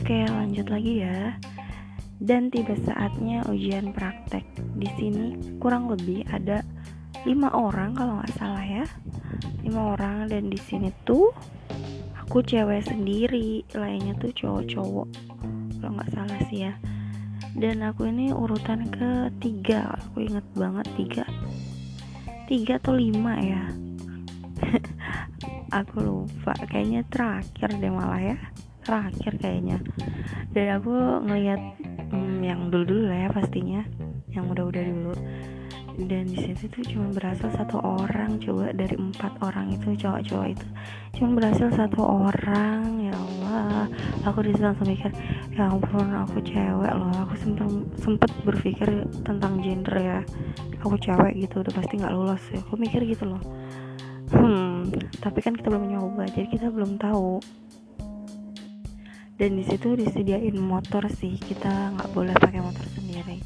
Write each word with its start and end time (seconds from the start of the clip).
Oke, 0.00 0.24
lanjut 0.24 0.64
lagi 0.72 1.04
ya. 1.04 1.36
Dan 2.16 2.48
tiba 2.48 2.72
saatnya 2.72 3.44
ujian 3.52 3.92
praktek. 3.92 4.48
Di 4.72 4.88
sini 4.96 5.36
kurang 5.60 5.92
lebih 5.92 6.24
ada 6.32 6.64
lima 7.28 7.52
orang 7.52 7.92
kalau 7.92 8.16
nggak 8.16 8.32
salah 8.40 8.64
ya. 8.64 8.88
Lima 9.60 9.92
orang 9.92 10.32
dan 10.32 10.48
di 10.48 10.56
sini 10.56 10.88
tuh 11.04 11.28
aku 12.16 12.40
cewek 12.40 12.80
sendiri, 12.80 13.60
lainnya 13.76 14.16
tuh 14.16 14.32
cowok-cowok. 14.32 15.08
Kalau 15.84 15.92
nggak 15.92 16.12
salah 16.16 16.40
sih 16.48 16.64
ya. 16.64 16.72
Dan 17.52 17.84
aku 17.84 18.08
ini 18.08 18.32
urutan 18.32 18.88
ketiga, 18.88 20.00
aku 20.00 20.24
inget 20.24 20.48
banget 20.56 20.88
tiga, 20.96 21.24
tiga 22.48 22.80
atau 22.80 22.96
lima 22.96 23.36
ya. 23.36 23.68
aku 25.84 25.96
lupa, 26.00 26.56
kayaknya 26.72 27.04
terakhir 27.12 27.68
deh 27.76 27.92
malah 27.92 28.32
ya 28.32 28.40
terakhir 28.90 29.32
kayaknya. 29.38 29.78
Dan 30.50 30.82
aku 30.82 31.22
ngelihat 31.22 31.62
hmm, 32.10 32.42
yang 32.42 32.60
dulu 32.74 32.82
dulu 32.90 33.02
lah 33.06 33.18
ya 33.22 33.30
pastinya 33.30 33.86
yang 34.34 34.50
udah-udah 34.50 34.82
dulu. 34.82 35.14
Dan 36.00 36.26
di 36.32 36.38
situ 36.42 36.66
tuh 36.74 36.82
cuma 36.90 37.12
berhasil 37.14 37.46
satu 37.54 37.78
orang 37.78 38.42
coba 38.42 38.72
dari 38.74 38.98
empat 38.98 39.38
orang 39.46 39.70
itu 39.78 39.94
cowok-cowok 39.94 40.46
itu. 40.58 40.66
Cuma 41.14 41.38
berhasil 41.38 41.70
satu 41.70 42.02
orang 42.02 42.98
ya 42.98 43.14
Allah. 43.14 43.86
Aku 44.26 44.42
di 44.42 44.50
langsung 44.58 44.90
mikir 44.90 45.14
ya 45.54 45.70
ampun 45.70 46.10
aku 46.10 46.42
cewek 46.42 46.92
loh. 46.98 47.14
Aku 47.28 47.34
sempet 47.38 47.68
sempet 48.00 48.30
berpikir 48.42 49.06
tentang 49.22 49.62
gender 49.62 49.94
ya. 49.94 50.18
Aku 50.82 50.98
cewek 50.98 51.38
gitu 51.38 51.62
udah 51.62 51.74
pasti 51.78 52.00
nggak 52.00 52.14
lolos 52.16 52.42
ya. 52.50 52.58
Aku 52.64 52.74
mikir 52.80 53.06
gitu 53.06 53.28
loh. 53.28 53.42
Hmm 54.34 54.70
tapi 55.20 55.38
kan 55.44 55.52
kita 55.52 55.68
belum 55.68 55.92
nyoba 55.92 56.24
jadi 56.32 56.48
kita 56.48 56.66
belum 56.72 56.96
tahu 56.96 57.38
dan 59.40 59.56
di 59.56 59.64
situ 59.64 59.96
disediain 59.96 60.52
motor 60.60 61.08
sih 61.08 61.40
kita 61.40 61.96
nggak 61.96 62.12
boleh 62.12 62.36
pakai 62.36 62.60
motor 62.60 62.84
sendiri. 62.92 63.40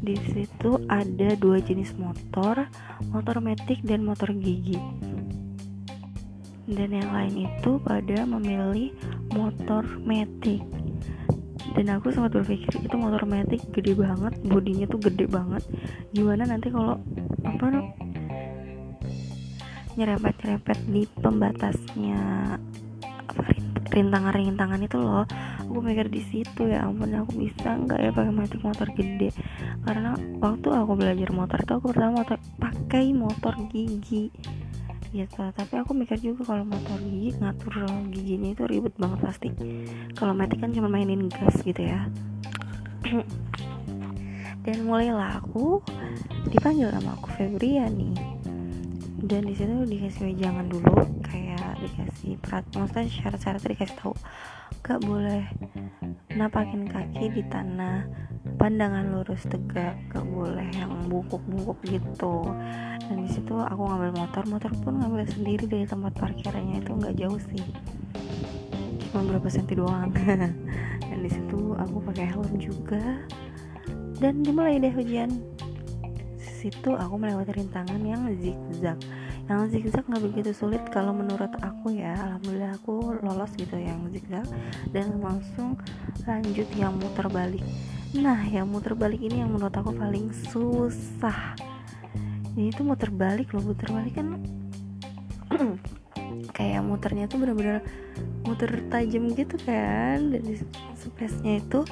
Di 0.00 0.16
situ 0.32 0.80
ada 0.88 1.36
dua 1.36 1.60
jenis 1.60 1.92
motor 2.00 2.64
motor 3.12 3.36
metik 3.44 3.84
dan 3.84 4.08
motor 4.08 4.32
gigi. 4.32 4.80
Dan 6.64 6.96
yang 6.96 7.12
lain 7.12 7.44
itu 7.44 7.76
pada 7.84 8.24
memilih 8.24 8.96
motor 9.36 9.84
metik. 10.00 10.64
Dan 11.76 11.92
aku 11.92 12.08
sempat 12.08 12.32
berpikir 12.32 12.80
itu 12.80 12.96
motor 12.96 13.28
metik 13.28 13.60
gede 13.76 13.92
banget 14.00 14.32
bodinya 14.48 14.88
tuh 14.88 15.12
gede 15.12 15.28
banget. 15.28 15.60
Gimana 16.16 16.48
nanti 16.48 16.72
kalau 16.72 16.96
apa 17.44 17.84
nyerempet-nyerempet 19.92 20.78
di 20.88 21.04
pembatasnya 21.20 22.56
rintangan-rintangan 23.88 24.80
itu 24.84 24.96
loh. 25.00 25.24
Aku 25.68 25.80
mikir 25.84 26.08
di 26.08 26.24
situ 26.24 26.68
ya 26.68 26.88
ampun 26.88 27.12
aku 27.12 27.44
bisa 27.44 27.76
nggak 27.76 27.98
ya 28.00 28.10
pakai 28.12 28.32
metik 28.32 28.60
motor 28.64 28.88
gede? 28.92 29.28
Karena 29.84 30.16
waktu 30.40 30.68
aku 30.72 30.92
belajar 30.96 31.30
motor 31.32 31.58
itu 31.60 31.72
aku 31.76 31.86
pertama 31.92 32.24
motor 32.24 32.38
pakai 32.60 33.12
motor 33.12 33.54
gigi. 33.68 34.32
Gitu. 35.08 35.40
Tapi 35.40 35.74
aku 35.80 35.96
mikir 35.96 36.20
juga 36.20 36.52
kalau 36.52 36.68
motor 36.68 37.00
gigi 37.00 37.32
ngatur 37.40 37.74
giginya 38.12 38.52
itu 38.52 38.64
ribet 38.68 38.94
banget 39.00 39.20
pasti. 39.24 39.48
Kalau 40.12 40.36
metik 40.36 40.60
kan 40.60 40.72
cuma 40.72 40.88
mainin 40.92 41.32
gas 41.32 41.64
gitu 41.64 41.80
ya. 41.80 42.08
Dan 44.68 44.84
mulailah 44.84 45.40
aku 45.40 45.80
dipanggil 46.52 46.92
sama 46.92 47.16
aku 47.16 47.32
Febriani. 47.40 48.12
Dan 49.18 49.48
di 49.48 49.56
situ 49.56 49.88
dikasih 49.88 50.36
jangan 50.36 50.68
dulu 50.68 50.92
kayak 51.24 51.47
dikasih 51.88 52.36
perat 52.38 52.64
maksudnya 52.76 53.08
syarat-syarat 53.08 53.62
dikasih 53.64 53.96
tahu. 53.96 54.14
Gak 54.84 55.00
boleh 55.02 55.48
napakin 56.36 56.86
kaki 56.86 57.32
di 57.32 57.42
tanah 57.48 58.04
pandangan 58.60 59.10
lurus 59.10 59.48
tegak 59.48 59.96
gak 60.12 60.26
boleh 60.28 60.68
yang 60.76 60.92
bungkuk-bungkuk 61.08 61.80
gitu. 61.88 62.44
Dan 63.08 63.24
di 63.24 63.30
situ 63.32 63.56
aku 63.56 63.82
ngambil 63.88 64.12
motor 64.20 64.44
motor 64.44 64.72
pun 64.84 65.00
ngambil 65.00 65.24
sendiri 65.24 65.64
dari 65.64 65.88
tempat 65.88 66.12
parkirnya 66.20 66.84
itu 66.84 66.92
nggak 66.92 67.16
jauh 67.16 67.40
sih. 67.40 67.64
Cuma 69.08 69.24
berapa 69.24 69.48
senti 69.48 69.72
doang. 69.72 70.12
Dan 71.08 71.18
di 71.24 71.30
situ 71.32 71.72
aku 71.72 72.04
pakai 72.04 72.28
helm 72.28 72.52
juga. 72.60 73.24
Dan 74.20 74.44
dimulai 74.44 74.76
deh 74.76 74.92
ujian. 74.92 75.32
Situ 76.36 76.92
aku 76.92 77.14
melewati 77.16 77.54
rintangan 77.54 78.02
yang 78.02 78.28
zigzag 78.36 78.98
yang 79.48 79.64
zigzag 79.72 80.04
nggak 80.04 80.24
begitu 80.28 80.52
sulit 80.52 80.84
kalau 80.92 81.16
menurut 81.16 81.48
aku 81.64 81.96
ya. 81.96 82.12
Alhamdulillah 82.20 82.76
aku 82.76 83.16
lolos 83.24 83.48
gitu 83.56 83.80
yang 83.80 84.04
zigzag 84.12 84.44
dan 84.92 85.16
langsung 85.24 85.80
lanjut 86.28 86.68
yang 86.76 86.92
muter 87.00 87.32
balik. 87.32 87.64
Nah 88.12 88.44
yang 88.44 88.68
muter 88.68 88.92
balik 88.92 89.24
ini 89.24 89.40
yang 89.40 89.48
menurut 89.48 89.72
aku 89.72 89.96
paling 89.96 90.28
susah. 90.52 91.56
Ini 92.60 92.76
tuh 92.76 92.84
muter 92.84 93.08
balik 93.08 93.56
loh 93.56 93.64
muter 93.64 93.88
balik 93.88 94.20
kan 94.20 94.36
kayak 96.56 96.84
muternya 96.84 97.24
tuh 97.24 97.40
bener-bener 97.40 97.80
muter 98.44 98.68
tajam 98.92 99.32
gitu 99.32 99.56
kan. 99.64 100.28
Dan 100.28 100.44
space-nya 100.92 101.64
itu 101.64 101.88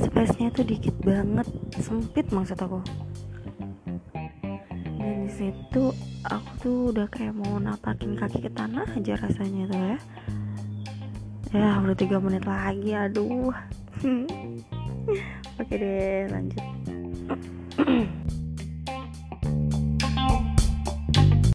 space-nya 0.00 0.48
tuh 0.56 0.64
dikit 0.64 0.96
banget 1.04 1.46
sempit 1.76 2.32
maksud 2.32 2.56
aku 2.56 2.80
situ 5.34 5.90
aku 6.22 6.50
tuh 6.62 6.78
udah 6.94 7.06
kayak 7.10 7.34
mau 7.34 7.58
napakin 7.58 8.14
kaki 8.14 8.46
ke 8.46 8.50
tanah 8.54 8.86
aja 8.94 9.18
rasanya 9.18 9.66
tuh 9.66 9.80
ya. 9.82 9.98
Ya 11.54 11.78
udah 11.82 11.96
tiga 11.98 12.22
menit 12.22 12.46
lagi 12.46 12.94
aduh. 12.94 13.50
Oke 15.60 15.74
deh 15.78 16.26
lanjut 16.32 16.64